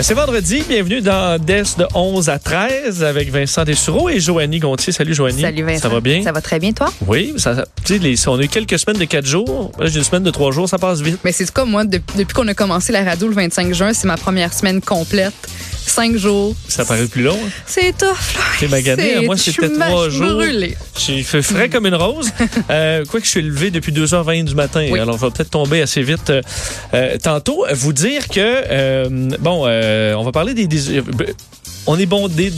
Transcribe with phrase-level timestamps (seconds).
[0.00, 4.92] C'est vendredi, bienvenue dans Des de 11 à 13 avec Vincent Dessureau et Joanny Gontier.
[4.92, 5.40] Salut Joanny.
[5.42, 5.82] Salut Vincent.
[5.82, 6.22] Ça va bien?
[6.24, 6.92] Ça va très bien, toi?
[7.06, 9.70] Oui, ça, les- on a eu quelques semaines de 4 jours.
[9.78, 11.18] Là, j'ai une semaine de 3 jours, ça passe vite.
[11.24, 14.08] Mais c'est comme moi, de- depuis qu'on a commencé la radio le 25 juin, c'est
[14.08, 15.34] ma première semaine complète.
[15.84, 16.54] Cinq jours.
[16.68, 17.34] Ça paraît plus long.
[17.44, 17.48] hein?
[17.66, 18.16] C'est tough.
[18.60, 20.32] T'es magané, moi c'était suis 3 ma- jours.
[20.34, 20.76] brûlée.
[20.96, 22.30] J'ai fait frais comme une rose.
[22.70, 24.86] Euh, quoi que je suis levé depuis 2h20 du matin.
[24.90, 24.98] Oui.
[24.98, 26.40] Alors, on va peut-être tomber assez vite euh,
[26.94, 27.66] euh, tantôt.
[27.72, 29.08] Vous dire que, euh,
[29.40, 30.66] bon, euh, on va parler des...
[30.66, 31.02] des- euh,
[31.86, 32.52] on est bondé,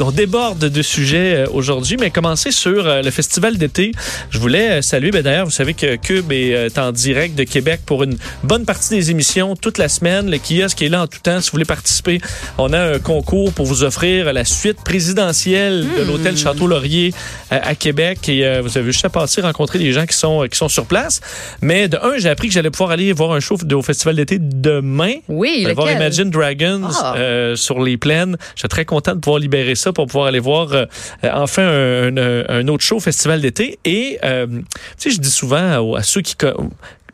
[0.00, 3.92] on déborde de sujets euh, aujourd'hui, mais commencer sur euh, le festival d'été.
[4.30, 7.80] Je voulais euh, saluer, ben d'ailleurs, vous savez que Cube est en direct de Québec
[7.86, 10.30] pour une bonne partie des émissions toute la semaine.
[10.30, 11.40] Le kiosque est là en tout temps.
[11.40, 12.20] Si vous voulez participer,
[12.58, 17.14] on a un concours pour vous offrir la suite présidentielle de l'hôtel Château-Laurier
[17.52, 18.28] euh, à Québec.
[18.28, 21.20] Et vous avez juste à passer rencontrer des gens qui sont, qui sont sur place.
[21.62, 24.38] Mais de un, j'ai appris que j'allais pouvoir aller voir un show au festival d'été
[24.38, 25.14] demain.
[25.28, 25.90] Oui, voir?
[25.90, 27.14] Imagine Dragons Ah.
[27.16, 28.36] euh, sur les plaines.
[28.68, 30.84] Très content de pouvoir libérer ça pour pouvoir aller voir euh,
[31.24, 33.78] euh, enfin un, un- un autre show au festival d'été.
[33.84, 34.62] Et euh, tu
[34.98, 36.34] sais, je dis souvent à, ceux qui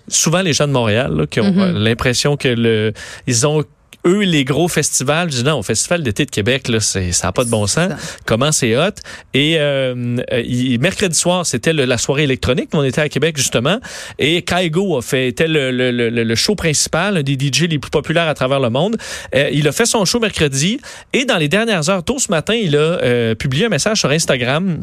[0.08, 1.60] souvent les gens de Montréal là, qui ont Mhm.
[1.60, 2.92] euh, l'impression que le
[3.26, 3.64] ils ont
[4.06, 7.28] eux, les gros festivals, je dis non, au Festival d'été de Québec, là, c'est, ça
[7.28, 7.90] n'a pas de bon sens.
[7.90, 7.96] Ça.
[8.26, 8.90] Comment c'est hot?
[9.34, 12.70] Et euh, euh, il- mercredi soir, c'était la soirée électronique.
[12.72, 13.78] On était à Québec, justement.
[14.18, 17.78] Et Kaigo a fait, était le, le, le, le show principal, un des DJ les
[17.78, 18.96] plus populaires à travers le monde.
[19.34, 20.80] Euh, il a fait son show mercredi.
[21.12, 24.10] Et dans les dernières heures, tôt ce matin, il a euh, publié un message sur
[24.10, 24.82] Instagram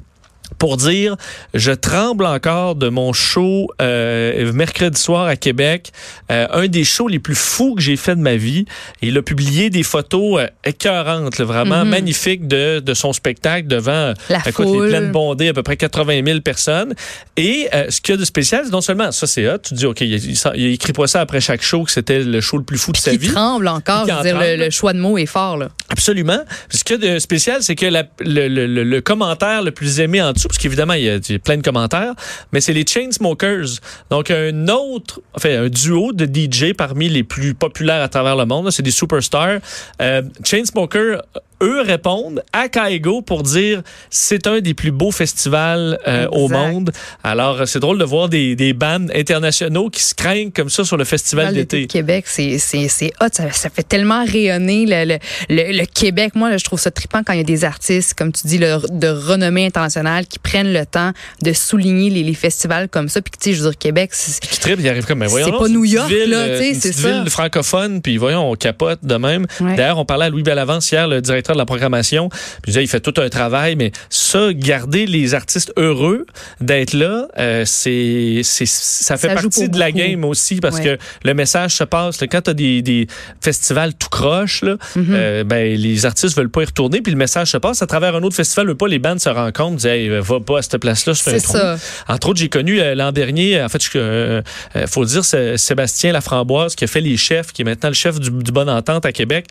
[0.58, 1.16] pour dire
[1.54, 5.92] je tremble encore de mon show euh, mercredi soir à Québec,
[6.32, 8.66] euh, un des shows les plus fous que j'ai fait de ma vie.
[9.02, 11.90] Il a publié des photos euh, écœurantes, là, vraiment Mhm.
[11.90, 14.86] magnifiques de, de son spectacle devant La écoute, foule.
[14.86, 16.94] les plaines bondées, à peu près 80 000 personnes.
[17.38, 19.74] Et euh, ce qu'il y a de spécial, c'est non seulement ça c'est hot, tu
[19.76, 22.58] dis ok, il, il, il écrit pas ça après chaque show que c'était le show
[22.58, 23.32] le plus fou de sa Qui vie.
[23.32, 24.06] tremble encore.
[24.08, 25.70] Je veux dire, le, choix de mots est fort, là.
[25.90, 26.40] Absolument.
[26.70, 29.72] Ce qu'il y a de spécial, c'est que la- le, le- le- le commentaire le
[29.72, 32.14] plus aimé en parce qu'évidemment, il y, a, plein de commentaires,
[32.52, 33.80] mais c'est les Chainsmokers.
[34.10, 38.46] Donc, un autre, enfin, un duo de DJ parmi les plus populaires à travers le
[38.46, 38.72] monde.
[38.72, 39.60] C'est des superstars.
[40.02, 41.22] Euh, Chainsmokers,
[41.62, 46.92] eux répondent à Kaigo pour dire c'est un des plus beaux festivals euh, au monde.
[47.24, 50.84] Alors, euh, c'est drôle de voir des, des bands internationaux qui se craignent comme ça
[50.84, 55.06] sur le festival d'été Québec, c'est c'est c'est hot, ça, ça fait tellement rayonner le,
[55.06, 55.18] le,
[55.50, 56.34] le, le Québec.
[56.36, 58.60] Moi, là, je trouve ça trippant quand il y a des artistes, comme tu dis,
[58.60, 61.12] de renommée internationale qui prennent le temps
[61.42, 63.22] de souligner les, les festivals comme ça.
[63.22, 65.48] Puis, tu sais, je veux dire, Québec, c'est qui tripe, il arrive comme, mais voyons.
[65.52, 67.12] C'est pas New York, ville, là, euh, tu sais, une c'est ça.
[67.22, 69.46] ville francophone, puis voyons, on capote de même.
[69.60, 69.76] Ouais.
[69.76, 72.30] D'ailleurs, on parlait à Louis Bellavance hier, le directeur de la programmation,
[72.64, 76.26] puis il fait tout un travail, mais ça, garder les artistes heureux
[76.62, 79.98] d'être là, euh, c'est, c'est, ça fait Ça partie de la beaucoup.
[80.00, 80.84] game aussi, parce Ouais.
[80.84, 82.22] que le message se passe.
[82.22, 82.28] là.
[82.28, 83.08] quand tu as des, des
[83.42, 85.06] festivals tout croche, là, Mhm.
[85.12, 88.16] euh, ben, les artistes veulent pas y retourner, puis le message se passe à travers
[88.16, 90.78] un autre festival, veut pas les bandes se rencontrent, disent, hey, va pas à cette
[90.78, 91.54] place-là, je fais un trou.
[91.54, 91.78] ça.
[92.08, 94.42] Entre autres, j'ai connu euh, l'an dernier, en fait, il euh,
[94.88, 98.20] faut dire, c'est Sébastien Laframboise qui a fait les chefs, qui est maintenant le chef
[98.20, 99.46] du, du Bonne Entente à Québec,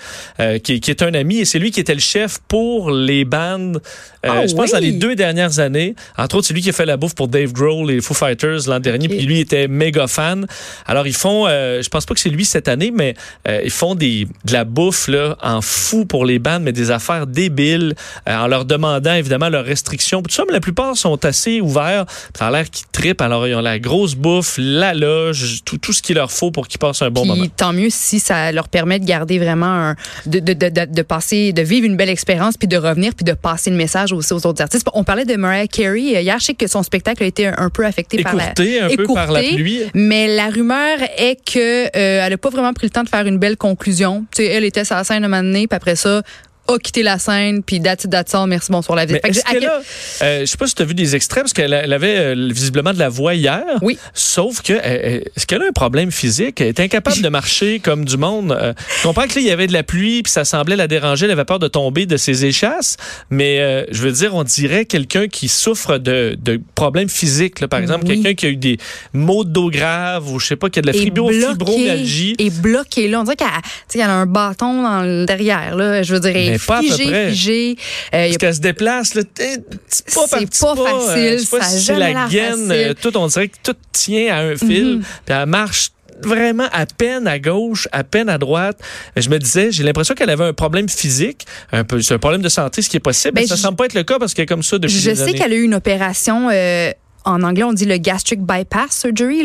[0.62, 3.80] qui, qui est un ami et c'est lui qui était le chef pour les bandes,
[4.26, 4.72] euh, Ah je pense, oui?
[4.72, 5.94] dans les deux dernières années.
[6.18, 8.12] Entre autres, c'est lui qui a fait la bouffe pour Dave Grohl et les Foo
[8.14, 10.46] Fighters l'an dernier, puis lui était méga fan.
[10.86, 13.14] Alors, ils font, euh, je pense pas que c'est lui cette année, mais
[13.48, 16.90] euh, ils font des, de la bouffe là, en fou pour les bandes, mais des
[16.90, 17.94] affaires débiles,
[18.28, 20.22] euh, en leur demandant évidemment leurs restrictions.
[20.22, 22.04] Tout ça, mais la plupart sont assez ouverts.
[22.38, 23.22] Ça a l'air qu'ils trippent.
[23.22, 26.68] Alors, ils ont la grosse bouffe, la loge, tout, tout ce qu'il leur faut pour
[26.68, 27.44] qu'ils passent un bon Puis moment.
[27.56, 29.96] tant mieux si ça leur permet de garder vraiment un,
[30.26, 33.24] de, de, de, de, de passer, de vivre une belle expérience, puis de revenir, puis
[33.24, 34.86] de passer le message aussi aux autres artistes.
[34.94, 36.38] On parlait de Mariah Carey euh, hier.
[36.38, 38.88] Je sais que son spectacle a été un, un peu affecté par la Écourté un
[38.88, 39.82] peu par la écourté, pluie.
[39.94, 43.26] Mais la rumeur est que euh, elle a pas vraiment pris le temps de faire
[43.26, 44.24] une belle conclusion.
[44.34, 46.22] Tu sais, elle était sur la scène un moment donné, puis après ça
[46.68, 49.14] a quitté la scène, puis that's all, merci, bonsoir, la vie.
[49.14, 49.80] Mais que est-ce à qu'elle quel- a,
[50.22, 52.48] euh, je sais pas si tu as vu des extraits, parce qu'elle elle avait euh,
[52.52, 53.62] visiblement de la voix hier.
[53.82, 53.98] Oui.
[54.14, 56.60] Sauf que, euh, est-ce qu'elle a un problème physique?
[56.60, 58.56] Elle est incapable de marcher comme du monde.
[58.98, 61.24] Je comprends que là, il y avait de la pluie, puis ça semblait la déranger.
[61.24, 62.96] Elle avait peur de tomber de ses échasses.
[63.30, 67.60] Mais je veux dire, on dirait quelqu'un qui souffre de, de problèmes physiques.
[67.60, 67.68] Là.
[67.68, 68.14] Par exemple, Oui.
[68.22, 68.78] quelqu'un qui a eu des
[69.12, 72.36] maux de dos graves ou je sais pas, qui a de la bloquée, fibromyalgie.
[72.38, 73.20] est bloqué là.
[73.20, 75.76] On dirait qu'elle a un bâton dans le derrière.
[75.76, 76.02] Là.
[76.02, 77.30] Je veux dire, Mais pas à peu près.
[77.30, 77.76] figée.
[78.14, 81.62] Euh, Parce a qu'elle se déplace, là, pas, petit pas pas, euh, facile, sais pas
[81.62, 82.72] ça si c'est la gaine, facile.
[82.72, 85.00] euh, tout, on dirait que tout tient à un fil, Mhm.
[85.26, 85.90] puis elle marche
[86.20, 88.78] vraiment à peine à gauche, à peine à droite.
[89.16, 92.42] Je me disais, j'ai l'impression qu'elle avait un problème physique, un peu, c'est un problème
[92.42, 93.34] de santé, ce qui est possible.
[93.34, 94.92] Ben, mais ça je- semble pas être le cas parce qu'elle est comme ça depuis
[94.98, 96.48] Je des sais qu'elle a eu une opération.
[96.50, 96.90] euh,
[97.28, 99.42] en anglais, on dit le gastric bypass surgery,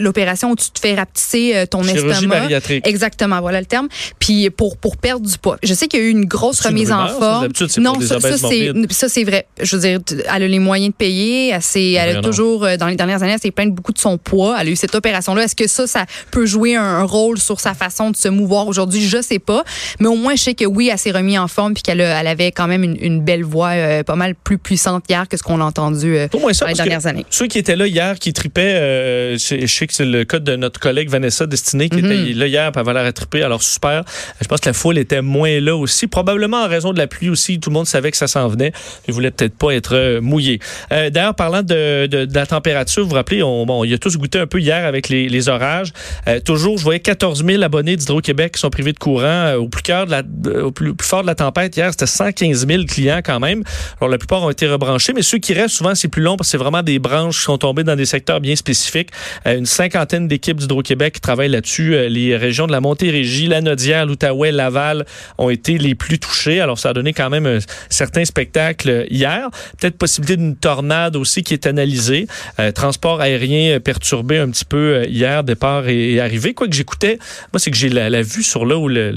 [0.00, 2.40] l'opération où tu te fais rapetisser euh, ton Chirurgie estomac.
[2.40, 2.86] bariatrique.
[2.86, 3.88] Exactement, voilà le terme.
[4.18, 5.58] Puis pour pour perdre du poids.
[5.62, 7.48] Je sais qu'il y a eu une grosse une remise en ça, forme.
[7.78, 9.46] non, ça, ça, c'est vrai.
[9.60, 9.98] Je veux dire,
[10.34, 11.48] elle a les moyens de payer.
[11.50, 14.18] Elle, elle a toujours euh, dans les dernières années, elle s'est plainte beaucoup de son
[14.18, 14.56] poids.
[14.60, 15.44] Elle a eu cette opération là.
[15.44, 19.02] Est-ce que ça ça peut jouer un, rôle sur sa façon de se mouvoir aujourd'hui?
[19.06, 19.64] Je sais pas.
[19.98, 22.20] Mais au moins je sais que oui, elle s'est remise en forme puis qu'elle a-
[22.20, 25.36] elle avait quand même une, une belle voix euh, pas mal plus puissante hier que
[25.36, 27.09] ce qu'on a entendu euh, dans les dernières années.
[27.30, 30.56] Ceux qui étaient là hier, qui tripaient, euh, je sais que c'est le cas de
[30.56, 33.42] notre collègue Vanessa Destinée, qui était là hier, puis elle avait l'air à triper.
[33.42, 34.04] Alors, super.
[34.40, 36.06] Je pense que la foule était moins là aussi.
[36.06, 37.58] Probablement en raison de la pluie aussi.
[37.60, 38.72] Tout le monde savait que ça s'en venait.
[39.08, 40.58] Ils voulaient peut-être pas être euh, mouillés.
[40.92, 43.98] Euh, D'ailleurs, parlant de, de- de la température, vous vous rappelez, on, bon, il a
[43.98, 45.92] tous goûté un peu hier avec les, les orages.
[46.28, 49.82] Euh, toujours, je voyais 14 000 abonnés d'Hydro-Québec qui sont privés de courant au plus
[49.82, 51.76] cœur de la, de- au plus, plus fort de la tempête.
[51.76, 53.62] Hier, c'était 115 000 clients quand même.
[54.00, 56.48] Alors, la plupart ont été rebranchés, mais ceux qui restent, souvent, c'est plus long parce
[56.48, 59.10] que c'est vraiment des branches qui sont tombées dans des secteurs bien spécifiques.
[59.46, 61.94] Euh, une cinquantaine d'équipes d'Hydro-Québec travaillent là-dessus.
[61.94, 65.06] Euh, les régions de la Montérégie, la Nodière, l'Outaouais, Laval
[65.38, 66.60] ont été les plus touchées.
[66.60, 67.58] Alors, ça a donné quand même un
[67.88, 69.48] certain spectacle hier.
[69.78, 72.26] Peut-être possibilité d'une tornade aussi qui est analysée.
[72.58, 76.54] Euh, transport aérien euh, perturbé un petit peu euh, hier, départ et, arrivée.
[76.54, 77.18] Quoi que j'écoutais,
[77.52, 79.16] moi, c'est que j'ai la, vue sur là où le,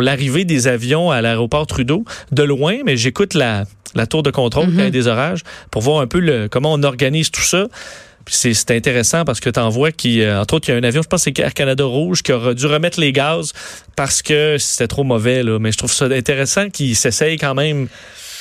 [0.00, 4.66] l'arrivée des avions à l'aéroport Trudeau de loin, mais j'écoute la, la tour de contrôle
[4.66, 7.42] quand il y a des orages pour voir un peu le, comment on organise tout
[7.42, 7.66] ça.
[8.26, 10.82] C'est intéressant parce que tu en vois qui, euh, entre autres, il y a un
[10.82, 13.52] avion, je pense que c'est Air Canada Rouge, qui aura dû remettre les gaz
[13.96, 15.42] parce que c'était trop mauvais.
[15.42, 15.58] Là.
[15.58, 17.88] Mais je trouve ça intéressant qu'ils s'essayent quand même.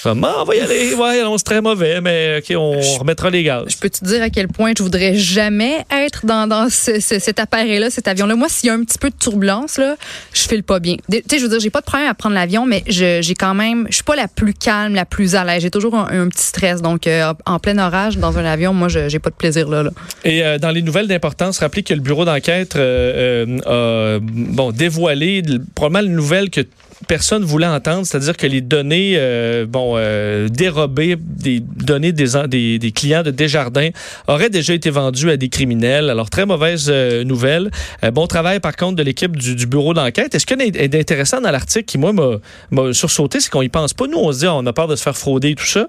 [0.03, 3.29] Comme, ah, on va y aller, ouais, non, c'est très mauvais, mais OK, on remettra
[3.29, 3.63] les gaz.
[3.69, 7.19] Je peux te dire à quel point je voudrais jamais être dans, dans ce- ce-
[7.19, 8.35] cet appareil-là, cet avion-là?
[8.35, 9.95] Moi, s'il y a un petit peu de turbulence, là,
[10.33, 10.97] je file pas bien.
[11.09, 13.33] Tu sais, je veux dire, j'ai pas de problème à prendre l'avion, mais je- j'ai
[13.35, 15.61] quand même, je suis pas la plus calme, la plus à l'aise.
[15.61, 16.81] J'ai toujours un, un petit stress.
[16.81, 19.83] Donc, euh, en plein orage, dans un avion, moi, je- j'ai pas de plaisir là.
[19.83, 19.91] là.
[20.25, 25.41] Et euh, dans les nouvelles d'importance, rappelez que le bureau d'enquête euh, a bon, dévoilé
[25.75, 26.61] probablement une nouvelle que
[27.07, 32.79] personne voulait entendre, c'est-à-dire que les données euh, bon, euh, dérobées, des données des, des,
[32.79, 33.89] des clients de Desjardins
[34.27, 36.09] auraient déjà été vendues à des criminels.
[36.09, 37.71] Alors, très mauvaise euh, nouvelle.
[38.03, 40.33] Euh, bon travail, par contre, de l'équipe du, du bureau d'enquête.
[40.35, 42.38] Est-ce qu'il y a d'intéressant dans l'article qui, moi, m'a-
[42.71, 44.07] m'a sursauté, c'est qu'on y pense pas.
[44.07, 45.88] Nous, on se dit, ah, on a peur de se faire frauder et tout ça.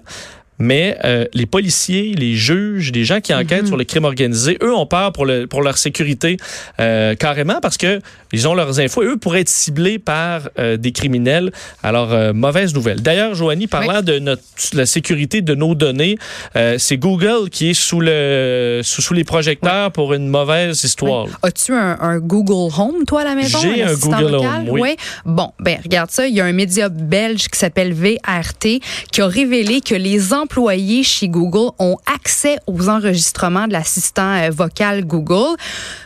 [0.57, 4.73] Mais euh, les policiers, les juges, les gens qui enquêtent sur le crime organisé, eux
[4.73, 6.37] ont peur pour, le, pour leur sécurité
[6.79, 7.99] euh, carrément parce que
[8.35, 11.51] ils ont leurs infos et eux pourraient être ciblés par euh, des criminels.
[11.83, 13.01] Alors, euh, mauvaise nouvelle.
[13.01, 14.43] D'ailleurs, Joanie, parlant de notre,
[14.73, 16.17] la sécurité de nos données,
[16.55, 21.27] euh, c'est Google qui est sous, le, sous, sous les projecteurs pour une mauvaise histoire.
[21.43, 23.59] As-tu un, un Google Home, toi, à la maison?
[23.61, 24.35] J'ai un assistant Google?
[24.35, 24.95] Home, oui.
[25.25, 26.27] Bon, ben regarde ça.
[26.27, 28.81] Il y a un média belge qui s'appelle VRT
[29.11, 34.51] qui a révélé que les employés chez Google ont accès aux enregistrements de l'assistant euh,
[34.51, 35.57] vocal Google.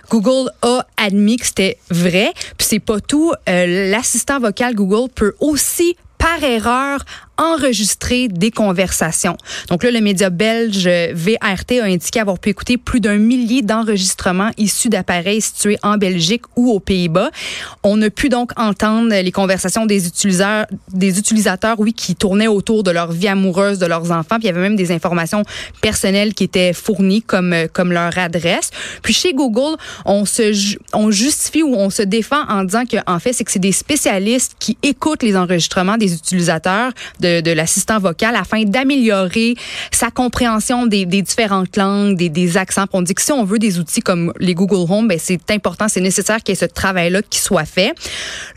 [0.10, 2.32] Google a admis que c'était vrai.
[2.58, 3.34] Puis c'est pas tout.
[3.50, 7.04] Euh, l'assistant vocal Google peut aussi par erreur
[7.40, 9.38] enregistrer des conversations.
[9.70, 14.52] Donc là, le média belge VRT a indiqué avoir pu écouter plus d'un millier d'enregistrements
[14.58, 17.32] issus d'appareils situés en Belgique ou aux Pays-Bas.
[17.84, 22.84] On a pu donc entendre les conversations des utilisateurs, des utilisateurs, oui, qui tournaient autour
[22.84, 24.36] de leur vie amoureuse, de leurs enfants.
[24.36, 25.44] Puis il y avait même des informations
[25.82, 28.72] personnelles qui étaient fournies comme euh, comme leur adresse.
[29.02, 33.20] Puis chez Google, on se on justifie ou on se défend en disant que en
[33.20, 38.00] fait c'est que c'est des spécialistes qui écoutent les enregistrements des utilisateurs de, de l'assistant
[38.00, 39.56] vocal afin d'améliorer
[39.92, 42.86] sa compréhension des, différentes langues, des, des accents.
[42.94, 45.88] On dit que si on veut des outils comme les Google Home, ben c'est important,
[45.88, 47.94] c'est nécessaire qu'il y ait ce travail-là qui soit fait.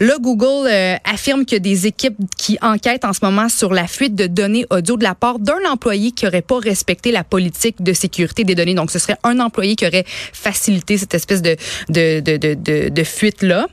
[0.00, 3.72] Là, Google euh, affirme qu'il y a des équipes qui enquêtent en ce moment sur
[3.72, 7.24] la fuite de données audio de la part d'un employé qui aurait pas respecté la
[7.24, 8.74] politique de sécurité des données.
[8.74, 11.56] Donc, ce serait un employé qui aurait facilité cette espèce de,
[11.88, 13.66] de fuite-là.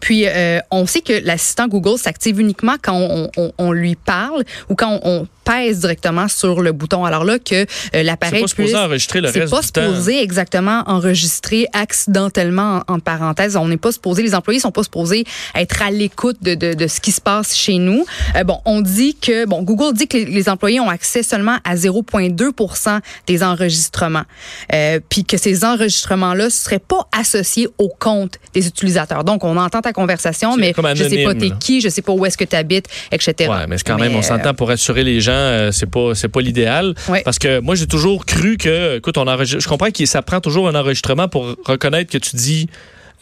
[0.00, 4.44] Puis, euh, on sait que l'assistant Google s'active uniquement quand on, on, on lui parle
[4.68, 7.04] ou quand on, on pèse directement sur le bouton.
[7.04, 8.80] Alors là, que euh, C'est l'appareil pas supposé puisse...
[8.80, 9.82] enregistrer le C'est reste pas du temps.
[9.82, 13.56] supposé exactement enregistrer accidentellement en, en parenthèse.
[13.56, 15.24] On n'est pas supposé, les employés sont pas supposés
[15.54, 18.04] être à l'écoute de, de, de ce qui se passe chez nous.
[18.36, 21.58] Euh, bon, on dit que bon, Google dit que les, les employés ont accès seulement
[21.64, 24.24] à 0,2% des enregistrements,
[24.72, 29.24] euh, puis que ces enregistrements-là seraient pas associés au compte des utilisateurs.
[29.24, 32.12] Donc, on entend ta conversation, C'est mais je sais pas t'es qui, je sais pas
[32.12, 33.50] où est-ce que tu habites, etc.
[33.50, 35.90] Ouais, mais c'est quand même, Mais, on euh, s'entend pour assurer les gens, euh, c'est
[35.90, 36.94] pas, c'est pas l'idéal.
[37.24, 40.40] Parce que moi, j'ai toujours cru que, écoute, on enregistre, je comprends que ça prend
[40.40, 42.68] toujours un enregistrement pour reconnaître que tu dis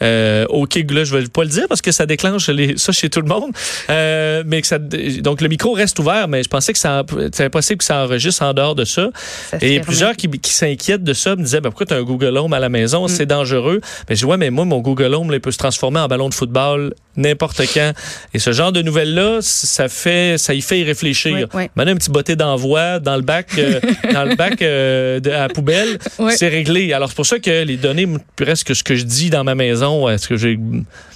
[0.01, 3.09] euh, OK, là, je vais pas le dire parce que ça déclenche les, ça chez
[3.09, 3.51] tout le monde.
[3.89, 7.77] Euh, mais que ça, donc, le micro reste ouvert, mais je pensais que c'est impossible
[7.77, 9.09] que ça enregistre en dehors de ça.
[9.61, 12.37] Et plusieurs qui, qui s'inquiètent de ça me disaient, ben, pourquoi tu as un Google
[12.37, 12.71] Home à la Mm.
[12.73, 13.07] maison?
[13.07, 13.81] C'est dangereux.
[14.09, 16.07] Mais je dis, ouais, mais moi, mon Google Home, là, il peut se transformer en
[16.07, 17.91] ballon de football n'importe quand.
[18.33, 21.33] Et ce genre de nouvelles-là, ça fait, ça y fait y réfléchir.
[21.53, 21.69] Oui, oui.
[21.75, 23.79] Maintenant, un petit botté d'envoi dans le bac, euh,
[24.13, 26.33] dans le bac euh, de, à la poubelle, Oui.
[26.35, 26.91] c'est réglé.
[26.91, 29.82] Alors, c'est pour ça que les données, presque ce que je dis dans ma maison,
[30.09, 30.59] est-ce que j'ai.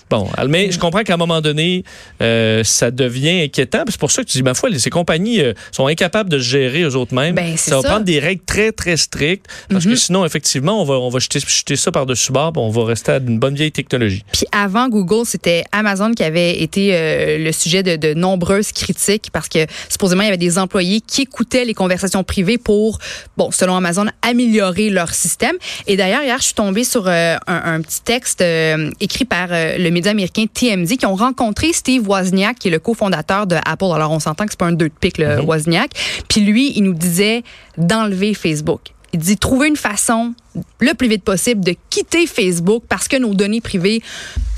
[0.09, 1.83] Bon, mais je comprends qu'à un moment donné,
[2.21, 3.83] euh, ça devient inquiétant.
[3.87, 6.43] C'est pour ça que tu dis, ma foi, ces compagnies euh, sont incapables de se
[6.45, 7.35] gérer eux autres mêmes.
[7.35, 7.89] Ben, ça va ça.
[7.89, 9.45] prendre des règles très, très strictes.
[9.69, 9.95] Parce que Mhm.
[9.97, 13.11] sinon, effectivement, on va, on va jeter, jeter ça par-dessus bord, puis on va rester
[13.13, 14.23] à une bonne vieille technologie.
[14.31, 19.29] Puis avant Google, c'était Amazon qui avait été euh, le sujet de, de nombreuses critiques
[19.33, 22.99] parce que supposément il y avait des employés qui écoutaient les conversations privées pour,
[23.35, 25.55] bon, selon Amazon, améliorer leur système.
[25.87, 28.43] Et d'ailleurs, hier, je suis tombée sur un, un petit texte
[28.99, 33.47] écrit par le média américain TMZ qui ont rencontré Steve Wozniak, qui est le cofondateur
[33.47, 33.85] de Apple.
[33.93, 35.91] Alors on s'entend que c'est pas un deux de pique, le Wozniak.
[36.27, 37.43] Puis lui, il nous disait
[37.77, 38.81] d'enlever Facebook.
[39.13, 40.33] Il dit trouver une façon
[40.79, 44.03] le plus vite possible de quitter Facebook parce que nos données privées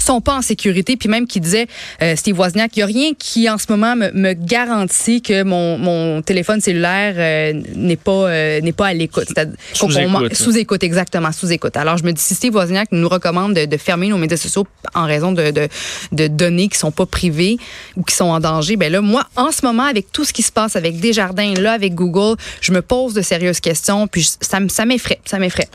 [0.10, 0.98] sont pas en sécurité.
[0.98, 1.68] Puis même qui disait,
[2.02, 5.44] euh, Steve Wozniak, il n'y a rien qui en ce moment me, me garantit que
[5.44, 9.26] mon, mon téléphone cellulaire euh, n'est pas euh, n'est pas à l'écoute.
[9.28, 10.36] C'est-à-dire qu'on- qu'on- Sous-écoute.
[10.36, 11.78] Sous-écoute, exactement, sous-écoute.
[11.78, 14.66] Alors je me dis, si Steve Wozniak nous recommande de, de fermer nos médias sociaux
[14.96, 15.68] en raison de, de,
[16.12, 17.58] de données qui sont pas privées
[17.96, 20.42] ou qui sont en danger, ben là, moi, en ce moment, avec tout ce qui
[20.42, 24.60] se passe avec Desjardins, là, avec Google, je me pose de sérieuses questions, puis ça,
[24.70, 25.68] ça m'effraie, ça m'effraie.